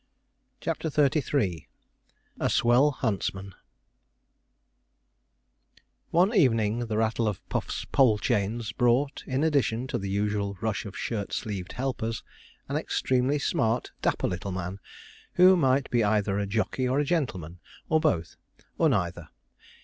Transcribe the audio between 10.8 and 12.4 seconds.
of shirt sleeved helpers,